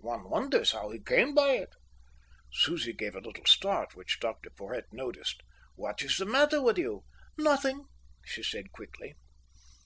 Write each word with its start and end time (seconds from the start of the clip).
One 0.00 0.28
wonders 0.28 0.72
how 0.72 0.90
he 0.90 1.00
came 1.00 1.34
by 1.34 1.52
it." 1.52 1.70
Susie 2.52 2.92
gave 2.92 3.14
a 3.16 3.20
little 3.20 3.46
start, 3.46 3.94
which 3.94 4.20
Dr 4.20 4.50
Porhoët 4.50 4.92
noticed. 4.92 5.40
"What 5.76 6.02
is 6.02 6.18
the 6.18 6.26
matter 6.26 6.60
with 6.60 6.76
you?" 6.76 7.04
"Nothing," 7.38 7.86
she 8.22 8.42
said 8.42 8.70
quickly. 8.72 9.14